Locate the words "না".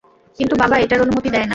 1.41-1.49